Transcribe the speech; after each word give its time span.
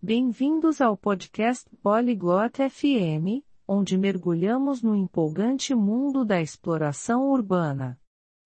Bem-vindos 0.00 0.80
ao 0.80 0.96
podcast 0.96 1.68
Polyglot 1.82 2.70
FM, 2.70 3.42
onde 3.66 3.98
mergulhamos 3.98 4.80
no 4.80 4.94
empolgante 4.94 5.74
mundo 5.74 6.24
da 6.24 6.40
exploração 6.40 7.28
urbana. 7.28 7.98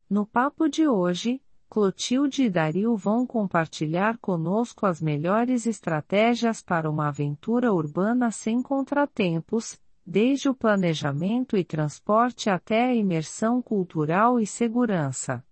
No 0.08 0.24
papo 0.24 0.66
de 0.66 0.88
hoje, 0.88 1.42
Clotilde 1.68 2.44
e 2.44 2.50
Dario 2.50 2.96
vão 2.96 3.26
compartilhar 3.26 4.16
conosco 4.16 4.86
as 4.86 5.02
melhores 5.02 5.66
estratégias 5.66 6.62
para 6.62 6.90
uma 6.90 7.08
aventura 7.08 7.70
urbana 7.70 8.30
sem 8.30 8.62
contratempos, 8.62 9.78
desde 10.06 10.48
o 10.48 10.54
planejamento 10.54 11.54
e 11.54 11.62
transporte 11.62 12.48
até 12.48 12.86
a 12.86 12.94
imersão 12.94 13.60
cultural 13.60 14.40
e 14.40 14.46
segurança. 14.46 15.44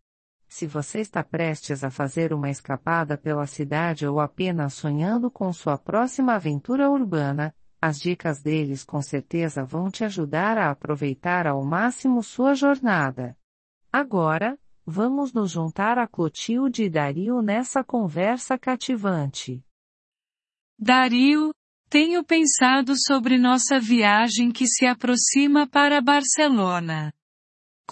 Se 0.50 0.66
você 0.66 0.98
está 0.98 1.22
prestes 1.22 1.84
a 1.84 1.90
fazer 1.92 2.32
uma 2.32 2.50
escapada 2.50 3.16
pela 3.16 3.46
cidade 3.46 4.04
ou 4.04 4.18
apenas 4.18 4.74
sonhando 4.74 5.30
com 5.30 5.52
sua 5.52 5.78
próxima 5.78 6.34
aventura 6.34 6.90
urbana, 6.90 7.54
as 7.80 8.00
dicas 8.00 8.42
deles 8.42 8.82
com 8.82 9.00
certeza 9.00 9.64
vão 9.64 9.88
te 9.88 10.02
ajudar 10.02 10.58
a 10.58 10.72
aproveitar 10.72 11.46
ao 11.46 11.64
máximo 11.64 12.20
sua 12.20 12.52
jornada. 12.52 13.38
Agora, 13.92 14.58
vamos 14.84 15.32
nos 15.32 15.52
juntar 15.52 15.98
a 15.98 16.06
Clotilde 16.08 16.82
e 16.82 16.90
Dario 16.90 17.40
nessa 17.40 17.84
conversa 17.84 18.58
cativante. 18.58 19.64
Dario, 20.76 21.54
tenho 21.88 22.24
pensado 22.24 22.94
sobre 22.96 23.38
nossa 23.38 23.78
viagem 23.78 24.50
que 24.50 24.66
se 24.66 24.84
aproxima 24.84 25.64
para 25.68 26.00
Barcelona. 26.00 27.12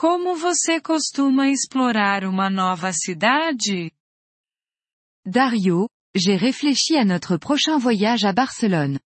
Como 0.00 0.36
você 0.36 0.80
costuma 0.80 1.48
explorar 1.48 2.22
uma 2.24 2.48
nova 2.48 2.92
cidade? 2.92 3.90
Dario, 5.26 5.88
j'ai 6.14 6.36
réfléchi 6.36 6.96
à 6.96 7.04
notre 7.04 7.36
prochain 7.36 7.78
voyage 7.78 8.24
à 8.24 8.32
Barcelone. 8.32 9.00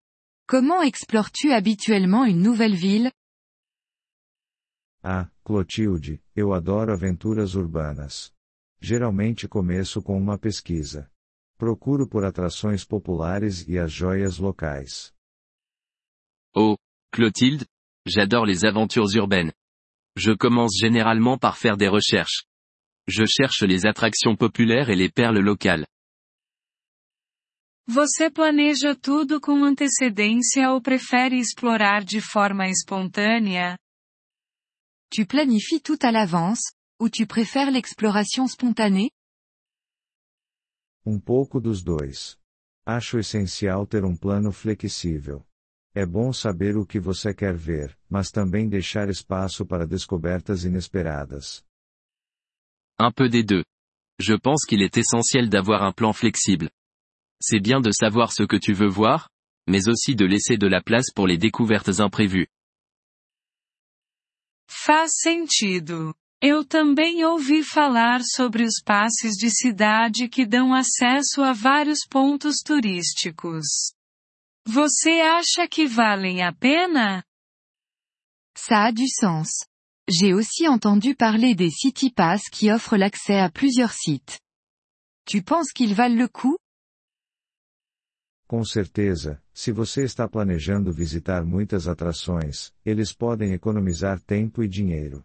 Comment 0.47 0.83
explores-tu 0.83 1.51
habituellement 1.51 2.27
une 2.27 2.43
nouvelle 2.43 2.77
ville? 2.77 3.11
Ah, 5.03 5.31
Clotilde, 5.43 6.23
eu 6.37 6.53
adoro 6.53 6.93
aventuras 6.93 7.55
urbanas. 7.55 8.31
Geralmente 8.79 9.49
começo 9.49 10.03
com 10.03 10.19
uma 10.19 10.37
pesquisa. 10.37 11.11
Procuro 11.57 12.07
por 12.07 12.23
atrações 12.23 12.85
populares 12.85 13.67
e 13.67 13.79
as 13.79 13.91
joias 13.91 14.37
locais. 14.37 15.11
Oh, 16.55 16.77
Clotilde, 17.11 17.65
j'adore 18.07 18.47
les 18.47 18.63
aventures 18.63 19.15
urbaines. 19.15 19.55
Je 20.17 20.33
commence 20.33 20.77
généralement 20.79 21.39
par 21.39 21.57
faire 21.57 21.77
des 21.77 21.89
recherches. 21.89 22.45
Je 23.07 23.25
cherche 23.25 23.63
les 23.63 23.87
attractions 23.87 24.37
populaires 24.37 24.91
et 24.91 24.97
les 24.97 25.11
perles 25.11 25.41
locales. 25.41 25.87
Você 27.87 28.31
planeja 28.31 28.95
tudo 28.95 29.41
com 29.41 29.65
antecedência 29.65 30.73
ou 30.73 30.81
prefere 30.81 31.37
explorar 31.37 32.05
de 32.05 32.21
forma 32.21 32.69
espontânea? 32.69 33.77
Tu 35.11 35.27
planifies 35.27 35.83
tout 35.83 35.99
à 36.01 36.13
l'avance, 36.13 36.73
ou 37.01 37.11
tu 37.11 37.27
préfères 37.27 37.71
l'exploration 37.73 38.47
spontanée? 38.47 39.11
Um 41.05 41.19
pouco 41.19 41.61
dos 41.61 41.83
dois. 41.83 42.39
Acho 42.87 43.19
essencial 43.19 43.87
ter 43.87 44.05
um 44.05 44.17
plano 44.17 44.53
flexível. 44.53 45.45
É 45.95 46.07
bom 46.07 46.33
saber 46.33 46.77
o 46.77 46.87
que 46.87 46.99
você 46.99 47.35
quer 47.35 47.55
ver, 47.55 47.95
mas 48.09 48.31
também 48.31 48.67
deixar 48.67 49.11
espaço 49.11 49.67
para 49.67 49.87
descobertas 49.87 50.65
inesperadas. 50.65 51.63
Un 52.99 53.13
peu 53.13 53.29
des 53.29 53.45
deux. 53.45 53.65
Je 54.19 54.35
pense 54.35 54.65
qu'il 54.67 54.83
est 54.83 54.97
essentiel 54.97 55.51
d'avoir 55.51 55.83
un 55.83 55.93
plan 55.93 56.15
flexible. 56.15 56.71
C'est 57.43 57.61
bien 57.61 57.81
de 57.81 57.91
savoir 57.93 58.33
ce 58.33 58.45
que 58.45 58.59
tu 58.59 58.73
veux 58.73 58.89
voir, 58.89 59.29
mais 59.69 59.89
aussi 59.89 60.15
de 60.15 60.25
laisser 60.25 60.57
de 60.57 60.67
la 60.67 60.81
place 60.81 61.11
pour 61.15 61.27
les 61.27 61.37
découvertes 61.37 62.01
imprévues. 62.01 62.49
Faz 64.67 65.11
sentido. 65.21 66.15
Eu 66.41 66.65
também 66.65 67.25
ouvi 67.25 67.63
falar 67.63 68.23
sobre 68.25 68.65
os 68.65 68.83
passes 68.83 69.37
de 69.37 69.51
cidade 69.51 70.29
que 70.29 70.47
dão 70.47 70.73
acesso 70.73 71.43
a 71.43 71.53
vários 71.53 72.01
pontos 72.09 72.63
turísticos. 72.65 73.93
Você 74.67 75.21
acha 75.21 75.67
que 75.69 75.87
valem 75.87 76.43
a 76.43 76.53
pena? 76.53 77.25
Ça 78.57 78.87
a 78.87 78.93
du 78.93 79.09
sens. 79.09 79.49
J'ai 80.09 80.35
aussi 80.35 80.69
entendu 80.69 81.15
parler 81.17 81.55
des 81.55 81.71
City 81.71 82.11
Pass 82.11 82.43
qui 82.49 82.71
offrent 82.71 82.97
l'accès 82.97 83.41
à 83.41 83.51
plusieurs 83.51 83.93
sites. 83.93 84.39
Tu 85.25 85.43
penses 85.43 85.73
qu'ils 85.73 85.95
valent 85.95 86.17
le 86.17 86.29
coup? 86.29 86.57
Com 88.47 88.65
certeza, 88.65 89.43
se 89.53 89.73
você 89.73 90.05
está 90.05 90.29
planejando 90.29 90.93
visitar 90.93 91.45
muitas 91.45 91.89
atrações, 91.89 92.73
eles 92.85 93.13
podem 93.13 93.55
economizar 93.55 94.21
tempo 94.21 94.63
e 94.63 94.69
dinheiro. 94.69 95.25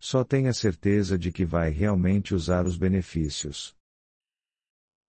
Só 0.00 0.24
tenha 0.24 0.52
certeza 0.52 1.18
de 1.18 1.32
que 1.32 1.44
vai 1.44 1.70
realmente 1.70 2.34
usar 2.34 2.66
os 2.66 2.78
benefícios. 2.78 3.74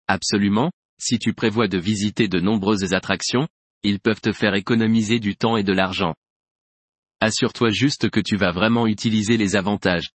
Absolument, 0.07 0.71
si 0.99 1.19
tu 1.19 1.33
prévois 1.33 1.69
de 1.69 1.79
visiter 1.79 2.27
de 2.27 2.41
nombreuses 2.41 2.91
attractions, 2.91 3.47
ils 3.83 3.99
peuvent 3.99 4.21
te 4.21 4.31
faire 4.33 4.55
économiser 4.55 5.19
du 5.19 5.35
temps 5.35 5.57
et 5.57 5.63
de 5.63 5.73
l'argent. 5.73 6.15
Assure-toi 7.21 7.69
juste 7.71 8.09
que 8.09 8.19
tu 8.19 8.37
vas 8.37 8.51
vraiment 8.51 8.87
utiliser 8.87 9.37
les 9.37 9.55
avantages. 9.55 10.11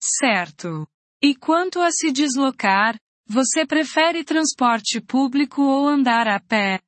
Certo. 0.00 0.86
E 1.20 1.34
quanto 1.34 1.80
a 1.80 1.90
se 1.90 2.12
deslocar, 2.12 2.96
você 3.26 3.66
prefere 3.66 4.24
transporte 4.24 5.00
público 5.00 5.60
ou 5.60 5.88
andar 5.88 6.28
a 6.28 6.40
pé? 6.40 6.80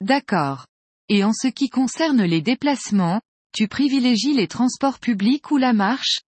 D'accord. 0.00 0.66
Et 1.08 1.22
en 1.22 1.32
ce 1.32 1.48
qui 1.48 1.68
concerne 1.68 2.24
les 2.24 2.40
déplacements, 2.40 3.20
tu 3.52 3.68
privilégies 3.68 4.32
les 4.32 4.48
transports 4.48 4.98
publics 4.98 5.50
ou 5.50 5.58
la 5.58 5.74
marche? 5.74 6.22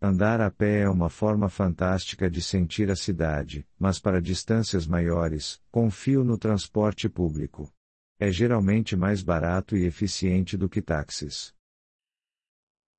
Andar 0.00 0.42
a 0.42 0.50
pé 0.50 0.82
é 0.82 0.88
uma 0.90 1.08
forma 1.08 1.48
fantástica 1.48 2.28
de 2.28 2.42
sentir 2.42 2.90
a 2.90 2.96
cidade, 2.96 3.66
mas 3.78 3.98
para 3.98 4.20
distâncias 4.20 4.86
maiores, 4.86 5.58
confio 5.70 6.22
no 6.22 6.36
transporte 6.36 7.08
público. 7.08 7.72
É 8.20 8.30
geralmente 8.30 8.94
mais 8.94 9.22
barato 9.22 9.74
e 9.74 9.86
eficiente 9.86 10.56
do 10.56 10.68
que 10.68 10.82
táxis. 10.82 11.54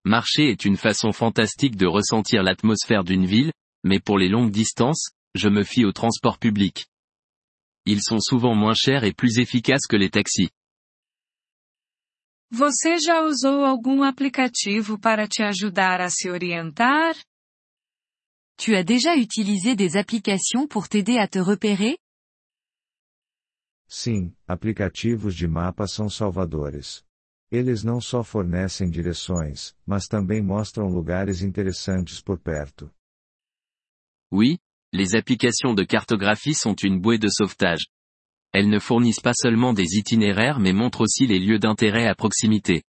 Marcher 0.03 0.50
est 0.50 0.66
une 0.66 0.78
façon 0.78 1.12
fantastique 1.12 1.75
de 1.75 1.85
ressentir 1.85 2.41
l'atmosphère 2.41 3.03
d'une 3.03 3.25
ville, 3.25 3.52
mais 3.84 4.00
pour 4.00 4.18
les 4.18 4.29
longues 4.29 4.52
distances, 4.52 5.12
je 5.35 5.50
me 5.50 5.64
fie 5.64 5.85
au 5.85 5.91
transport 5.91 6.40
public. 6.40 6.88
Ils 7.85 8.02
sont 8.02 8.19
souvent 8.19 8.56
moins 8.56 8.74
chers 8.74 9.03
et 9.03 9.14
plus 9.14 9.38
efficaces 9.38 9.85
que 9.88 9.97
les 9.97 10.09
taxis. 10.09 10.50
Você 12.50 12.97
já 12.97 13.22
usou 13.22 13.66
algum 13.66 14.03
aplicativo 14.03 14.97
para 14.97 15.28
te 15.28 15.44
ajudar 15.44 16.00
a 16.00 16.09
se 16.09 16.30
orientar? 16.30 17.13
Tu 18.58 18.74
as 18.74 18.85
déjà 18.85 19.16
utilisé 19.16 19.75
des 19.75 19.97
applications 19.97 20.66
pour 20.66 20.88
t'aider 20.88 21.19
à 21.19 21.28
te 21.28 21.40
repérer? 21.40 21.97
Sim, 23.85 24.34
aplicativos 24.47 25.35
de 25.35 25.46
mapas 25.46 25.91
são 25.91 26.09
salvadores. 26.09 27.06
Eles 27.52 27.84
não 27.84 28.00
só 28.00 28.24
fornecem 28.24 28.90
direções, 28.90 29.75
mas 29.85 30.08
também 30.08 30.41
mostram 30.41 30.88
lugares 30.88 31.41
interessantes 31.41 32.22
por 32.22 32.40
perto. 32.40 32.90
Oui, 34.31 34.58
les 34.94 35.14
applications 35.16 35.75
de 35.75 35.85
cartographie 35.85 36.56
sont 36.56 36.75
une 36.81 37.00
bouée 37.00 37.19
de 37.19 37.29
sauvetage. 37.29 37.88
Elles 38.53 38.69
ne 38.69 38.80
fournissent 38.80 39.19
pas 39.19 39.34
seulement 39.34 39.74
des 39.74 39.97
itinéraires 39.97 40.59
mais 40.59 40.74
montrent 40.74 41.02
aussi 41.02 41.28
les 41.28 41.40
lieux 41.40 41.59
d'intérêt 41.59 42.08
à 42.08 42.16
proximité. 42.16 42.84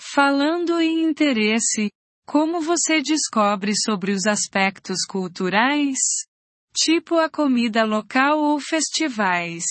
Falando 0.00 0.80
em 0.80 1.08
interesse, 1.08 1.90
como 2.26 2.60
você 2.60 3.02
descobre 3.02 3.74
sobre 3.74 4.12
os 4.12 4.26
aspectos 4.26 5.04
culturais? 5.06 6.26
Tipo 6.74 7.16
a 7.18 7.28
comida 7.28 7.84
local 7.84 8.38
ou 8.38 8.60
festivais? 8.60 9.64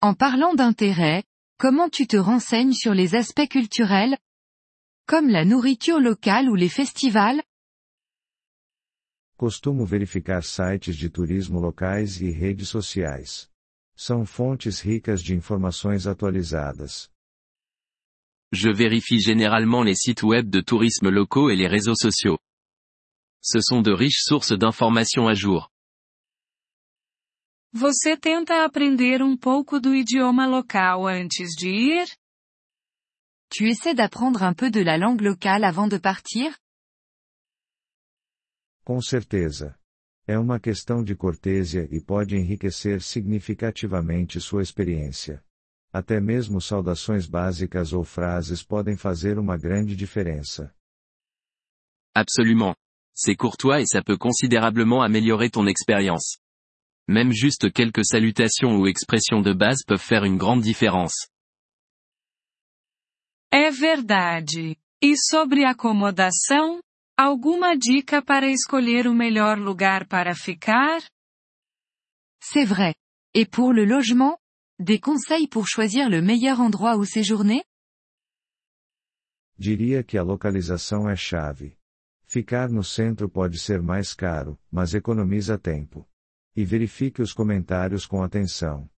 En 0.00 0.14
parlant 0.14 0.54
d'intérêt, 0.54 1.22
comment 1.58 1.88
tu 1.88 2.06
te 2.06 2.16
renseignes 2.16 2.74
sur 2.74 2.94
les 2.94 3.14
aspects 3.14 3.48
culturels? 3.48 4.18
Comme 5.06 5.28
la 5.28 5.44
nourriture 5.44 6.00
locale 6.00 6.48
ou 6.48 6.54
les 6.54 6.68
festivals? 6.68 7.42
Costumo 9.36 9.84
verificar 9.84 10.44
sites 10.44 10.96
de 10.96 11.10
turismo 11.10 11.58
locais 11.58 12.20
e 12.20 12.30
redes 12.30 12.68
sociais. 12.68 13.50
São 13.96 14.24
fontes 14.24 14.80
ricas 14.80 15.20
de 15.20 15.34
informações 15.34 16.06
atualizadas. 16.06 17.10
Je 18.52 18.70
vérifie 18.72 19.18
généralement 19.18 19.82
les 19.82 19.96
sites 19.96 20.22
web 20.22 20.48
de 20.48 20.60
tourisme 20.60 21.10
locaux 21.10 21.50
et 21.50 21.56
les 21.56 21.66
réseaux 21.66 21.96
sociaux. 21.96 22.38
Ce 23.42 23.60
sont 23.60 23.82
de 23.82 23.92
riches 23.92 24.22
sources 24.22 24.56
d'informations 24.56 25.26
à 25.26 25.34
jour. 25.34 25.68
Você 27.72 28.16
tenta 28.16 28.64
aprender 28.64 29.20
um 29.20 29.36
pouco 29.36 29.80
do 29.80 29.92
idioma 29.92 30.46
local 30.46 31.08
antes 31.08 31.56
de 31.56 31.68
ir? 31.68 32.06
Tu 33.50 33.68
essaies 33.68 33.94
d'apprendre 33.94 34.44
un 34.44 34.54
peu 34.54 34.70
de 34.70 34.80
la 34.80 34.96
langue 34.96 35.22
locale 35.22 35.64
avant 35.64 35.88
de 35.88 35.98
partir? 35.98 36.56
Com 38.84 39.00
certeza. 39.00 39.74
É 40.26 40.38
uma 40.38 40.60
questão 40.60 41.02
de 41.02 41.14
cortesia 41.14 41.88
e 41.90 42.00
pode 42.00 42.36
enriquecer 42.36 43.02
significativamente 43.02 44.40
sua 44.40 44.62
experiência. 44.62 45.42
Até 45.92 46.20
mesmo 46.20 46.60
saudações 46.60 47.26
básicas 47.26 47.92
ou 47.92 48.04
frases 48.04 48.62
podem 48.62 48.96
fazer 48.96 49.38
uma 49.38 49.56
grande 49.56 49.96
diferença. 49.96 50.74
Absolument. 52.14 52.74
C'est 53.14 53.36
courtois 53.36 53.80
et 53.80 53.86
ça 53.86 54.02
peut 54.02 54.18
considérablement 54.18 55.02
améliorer 55.02 55.50
ton 55.50 55.66
expérience. 55.66 56.38
Même 57.08 57.32
juste 57.32 57.70
quelques 57.72 58.04
salutations 58.06 58.76
ou 58.76 58.86
expressions 58.86 59.40
de 59.40 59.52
base 59.52 59.84
peuvent 59.86 60.02
faire 60.02 60.24
une 60.24 60.36
grande 60.36 60.62
différence. 60.62 61.28
É 63.52 63.70
verdade. 63.70 64.76
E 65.02 65.16
sobre 65.16 65.64
acomodação? 65.64 66.83
Alguma 67.16 67.76
dica 67.76 68.20
para 68.20 68.48
escolher 68.50 69.06
o 69.06 69.14
melhor 69.14 69.56
lugar 69.56 70.08
para 70.08 70.34
ficar? 70.34 71.00
C'est 72.42 72.64
vrai. 72.64 72.94
Et 73.32 73.46
pour 73.48 73.72
le 73.72 73.84
logement? 73.84 74.36
Des 74.80 74.98
conseils 74.98 75.46
pour 75.46 75.68
choisir 75.68 76.10
le 76.10 76.20
meilleur 76.20 76.58
endroit 76.60 76.96
où 76.96 77.04
séjourner? 77.04 77.62
Diria 79.56 80.02
que 80.02 80.18
a 80.18 80.24
localização 80.24 81.08
é 81.08 81.14
chave. 81.14 81.78
Ficar 82.26 82.68
no 82.68 82.82
centro 82.82 83.28
pode 83.30 83.60
ser 83.60 83.80
mais 83.80 84.12
caro, 84.12 84.58
mas 84.72 84.92
economiza 84.92 85.56
tempo. 85.56 86.04
E 86.56 86.64
verifique 86.64 87.22
os 87.22 87.32
comentários 87.32 88.06
com 88.06 88.24
atenção. 88.24 88.90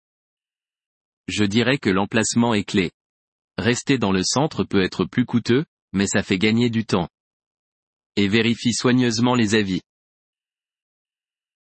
Je 1.28 1.46
dirais 1.50 1.78
que 1.78 1.92
l'emplacement 1.92 2.56
est 2.56 2.64
clé. 2.64 2.92
Rester 3.60 3.98
dans 3.98 4.14
le 4.14 4.24
centre 4.24 4.64
peut 4.64 4.84
être 4.84 5.04
plus 5.04 5.26
coûteux, 5.26 5.66
mais 5.92 6.08
ça 6.08 6.24
fait 6.24 6.38
gagner 6.38 6.70
du 6.70 6.86
temps. 6.86 7.10
Et 8.18 8.30
vérifie 8.30 8.74
soigneusement 8.74 9.36
les 9.36 9.56
avis. 9.56 9.82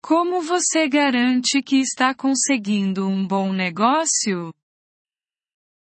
Como 0.01 0.41
você 0.41 0.89
garante 0.89 1.61
que 1.63 1.81
está 1.81 2.15
conseguindo 2.15 3.09
um 3.09 3.27
bom 3.27 3.53
negócio? 3.53 4.55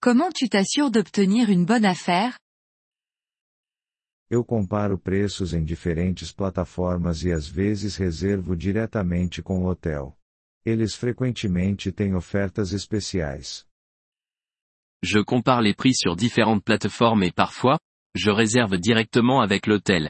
Comment 0.01 0.31
tu 0.31 0.47
t'assures 0.47 0.89
d'obtenir 0.89 1.49
une 1.49 1.65
bonne 1.65 1.85
affaire? 1.85 2.37
Eu 4.29 4.45
comparo 4.45 4.97
preços 4.97 5.53
em 5.53 5.65
diferentes 5.65 6.31
plataformas 6.31 7.23
e 7.23 7.31
às 7.33 7.45
vezes 7.47 7.97
reservo 7.97 8.55
diretamente 8.55 9.41
com 9.41 9.65
o 9.65 9.67
hotel. 9.67 10.17
Eles 10.65 10.95
frequentemente 10.95 11.91
têm 11.91 12.15
ofertas 12.15 12.71
especiais. 12.71 13.65
Je 15.03 15.21
compare 15.25 15.61
les 15.61 15.75
prix 15.75 15.93
sur 15.93 16.15
différentes 16.15 16.63
plateformes 16.63 17.23
et 17.23 17.33
parfois, 17.33 17.77
je 18.15 18.31
réserve 18.31 18.77
directement 18.79 19.41
avec 19.41 19.67
l'hôtel. 19.67 20.09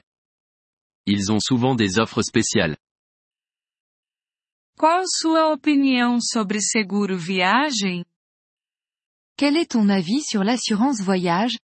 Ils 1.06 1.32
ont 1.32 1.40
souvent 1.40 1.76
des 1.76 2.00
offres 2.00 2.22
spéciales. 2.22 2.78
Qual 4.78 5.04
sua 5.08 5.52
opinião 5.52 6.20
sobre 6.22 6.60
seguro 6.62 7.18
viagem? 7.18 8.06
Quel 9.38 9.58
est 9.58 9.72
ton 9.72 9.90
avis 9.90 10.24
sur 10.30 10.44
l'assurance 10.44 11.02
voyage? 11.02 11.58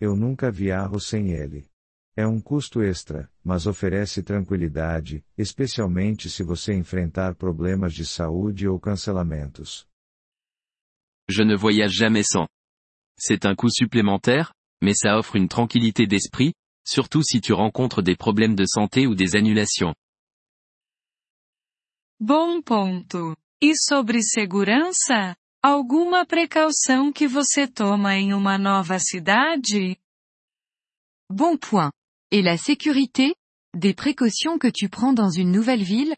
Eu 0.00 0.16
nunca 0.16 0.50
viajo 0.50 0.98
sem 0.98 1.32
ele. 1.32 1.68
É 2.16 2.26
um 2.26 2.40
custo 2.40 2.82
extra, 2.82 3.30
mas 3.44 3.66
oferece 3.66 4.22
tranquilidade, 4.22 5.24
especialmente 5.36 6.28
se 6.28 6.42
você 6.42 6.74
enfrentar 6.74 7.34
problemas 7.34 7.94
de 7.94 8.04
saúde 8.04 8.68
ou 8.68 8.78
cancelamentos. 8.80 9.86
Je 11.28 11.42
ne 11.44 11.56
voyage 11.56 11.94
jamais 11.94 12.24
sans. 12.24 12.46
C'est 13.16 13.46
un 13.46 13.54
coût 13.54 13.70
supplémentaire, 13.70 14.52
mais 14.82 14.94
ça 14.94 15.16
offre 15.16 15.36
une 15.36 15.48
tranquillité 15.48 16.06
d'esprit, 16.06 16.52
surtout 16.84 17.22
si 17.22 17.40
tu 17.40 17.52
rencontres 17.52 18.02
des 18.02 18.16
problèmes 18.16 18.54
de 18.54 18.64
santé 18.66 19.06
ou 19.06 19.14
des 19.14 19.36
annulations. 19.36 19.94
Bom 22.20 22.62
ponto. 22.62 23.36
E 23.60 23.74
sobre 23.76 24.22
segurança? 24.22 25.36
Alguma 25.62 26.26
precaução 26.26 27.12
que 27.12 27.28
você 27.28 27.68
toma 27.68 28.16
em 28.16 28.34
uma 28.34 28.58
nova 28.58 28.98
cidade? 28.98 29.96
Bon 31.30 31.56
point. 31.56 31.92
Et 32.30 32.42
la 32.42 32.56
sécurité? 32.56 33.34
Des 33.74 33.94
précautions 33.94 34.58
que 34.58 34.70
tu 34.70 34.88
prends 34.88 35.14
dans 35.14 35.30
une 35.30 35.50
nouvelle 35.50 35.82
ville? 35.82 36.14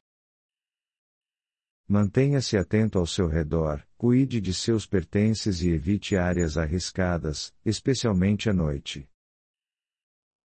Mantenha-se 1.88 2.56
atento 2.56 2.98
ao 2.98 3.06
seu 3.06 3.28
redor, 3.28 3.82
cuide 3.98 4.40
de 4.40 4.54
seus 4.54 4.86
pertences 4.86 5.62
e 5.62 5.68
evite 5.70 6.16
áreas 6.16 6.56
arriscadas, 6.56 7.52
especialmente 7.64 8.48
à 8.48 8.54
noite. 8.54 9.06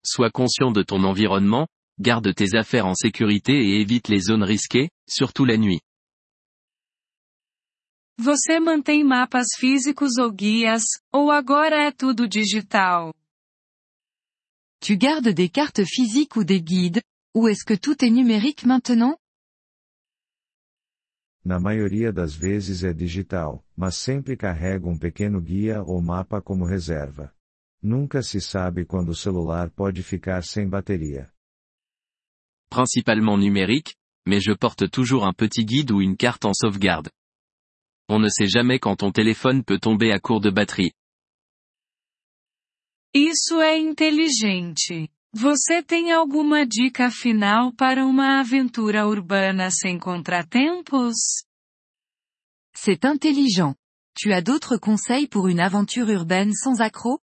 Sois 0.03 0.31
conscient 0.31 0.71
de 0.71 0.83
ton 0.83 1.03
environnement, 1.03 1.67
garde 1.99 2.33
tes 2.33 2.55
affaires 2.55 2.85
en 2.85 2.95
sécurité 2.95 3.53
et 3.53 3.81
évite 3.81 4.07
les 4.07 4.21
zones 4.21 4.43
risquées, 4.43 4.89
surtout 5.07 5.45
la 5.45 5.57
nuit. 5.57 5.81
Você 8.19 8.59
mantém 8.59 9.03
mapas 9.03 9.45
físicos 9.57 10.17
ou 10.17 10.31
guias, 10.31 10.83
ou 11.13 11.29
agora 11.29 11.87
é 11.87 11.91
tudo 11.91 12.27
digital? 12.27 13.13
Tu 14.79 14.97
gardes 14.97 15.33
des 15.33 15.49
cartes 15.49 15.85
physiques 15.85 16.35
ou 16.35 16.43
des 16.43 16.61
guides, 16.61 17.01
ou 17.35 17.47
est-ce 17.47 17.63
que 17.63 17.75
tout 17.75 18.03
est 18.03 18.09
numérique 18.09 18.65
maintenant? 18.65 19.17
Na 21.45 21.59
maioria 21.59 22.11
das 22.11 22.33
vezes 22.33 22.83
é 22.83 22.93
digital, 22.93 23.63
mas 23.75 23.95
sempre 23.95 24.35
carrego 24.35 24.89
um 24.89 24.97
pequeno 24.97 25.39
guia 25.39 25.81
ou 25.83 26.01
mapa 26.01 26.41
como 26.41 26.65
reserva. 26.65 27.33
Nunca 27.87 28.21
se 28.21 28.41
sabe 28.41 28.85
quando 28.85 29.11
o 29.11 29.15
celular 29.15 29.69
pode 29.69 30.03
ficar 30.03 30.43
sem 30.43 30.67
bateria. 30.67 31.31
Principalement 32.69 33.37
numérique, 33.37 33.95
mais 34.27 34.43
je 34.43 34.51
porte 34.53 34.89
toujours 34.91 35.25
un 35.25 35.31
petit 35.31 35.63
guide 35.63 35.91
ou 35.91 36.01
une 36.01 36.17
carte 36.17 36.43
en 36.43 36.53
sauvegarde. 36.53 37.09
On 38.09 38.19
ne 38.19 38.27
sait 38.27 38.49
jamais 38.49 38.77
quand 38.77 38.97
ton 38.97 39.13
téléphone 39.13 39.63
peut 39.63 39.79
tomber 39.79 40.11
à 40.11 40.19
court 40.19 40.41
de 40.41 40.49
batterie. 40.49 40.91
Isso 43.13 43.61
é 43.61 43.77
inteligente. 43.77 45.09
Você 45.33 45.81
tem 45.81 46.11
alguma 46.11 46.65
dica 46.65 47.09
final 47.09 47.71
para 47.71 48.05
uma 48.05 48.41
aventura 48.41 49.07
urbana 49.07 49.71
sem 49.71 49.97
contratempos? 49.97 51.15
C'est 52.75 53.05
intelligent. 53.05 53.75
Tu 54.13 54.33
as 54.33 54.41
d'autres 54.41 54.77
conseils 54.77 55.29
pour 55.29 55.47
une 55.47 55.61
aventure 55.61 56.09
urbaine 56.09 56.53
sans 56.53 56.81
accroc? 56.81 57.21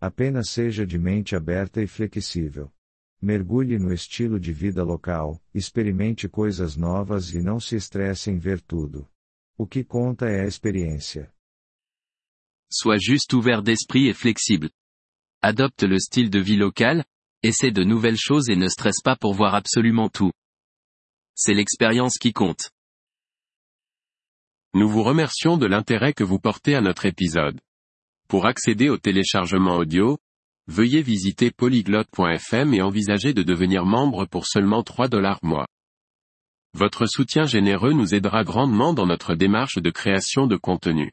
Apenas 0.00 0.50
seja 0.50 0.86
de 0.86 0.96
mente 0.96 1.34
aberta 1.34 1.82
e 1.82 1.86
flexível. 1.86 2.72
Mergulhe 3.20 3.78
no 3.78 3.92
estilo 3.92 4.38
de 4.38 4.52
vida 4.52 4.84
local, 4.84 5.42
experimente 5.52 6.28
coisas 6.28 6.76
novas 6.76 7.34
e 7.34 7.42
não 7.42 7.58
se 7.58 7.74
estresse 7.74 8.30
em 8.30 8.38
ver 8.38 8.60
tudo. 8.60 9.08
O 9.56 9.66
que 9.66 9.82
conta 9.82 10.26
é 10.26 10.42
a 10.42 10.46
experiência. 10.46 11.34
Sois 12.70 13.02
juste 13.02 13.34
ouvert 13.34 13.60
d'esprit 13.60 14.08
et 14.08 14.14
flexible. 14.14 14.70
Adopte 15.42 15.84
le 15.84 15.98
style 15.98 16.30
de 16.30 16.40
vie 16.40 16.56
local, 16.56 17.04
essaie 17.42 17.72
de 17.72 17.84
nouvelles 17.84 18.20
choses 18.20 18.48
et 18.48 18.56
ne 18.56 18.68
stresse 18.68 19.00
pas 19.02 19.16
pour 19.16 19.34
voir 19.34 19.56
absolument 19.56 20.08
tout. 20.08 20.32
C'est 21.34 21.54
l'expérience 21.54 22.18
qui 22.18 22.32
compte. 22.32 22.70
Nous 24.74 24.88
vous 24.88 25.02
remercions 25.02 25.56
de 25.56 25.66
l'intérêt 25.66 26.12
que 26.12 26.24
vous 26.24 26.38
portez 26.38 26.76
à 26.76 26.80
notre 26.80 27.06
épisode. 27.06 27.60
Pour 28.28 28.44
accéder 28.44 28.90
au 28.90 28.98
téléchargement 28.98 29.76
audio, 29.76 30.18
veuillez 30.66 31.00
visiter 31.00 31.50
polyglotte.fm 31.50 32.74
et 32.74 32.82
envisager 32.82 33.32
de 33.32 33.42
devenir 33.42 33.86
membre 33.86 34.26
pour 34.26 34.46
seulement 34.46 34.82
3 34.82 35.08
dollars 35.08 35.38
mois. 35.42 35.66
Votre 36.74 37.06
soutien 37.06 37.46
généreux 37.46 37.94
nous 37.94 38.14
aidera 38.14 38.44
grandement 38.44 38.92
dans 38.92 39.06
notre 39.06 39.34
démarche 39.34 39.78
de 39.78 39.88
création 39.88 40.46
de 40.46 40.56
contenu. 40.56 41.10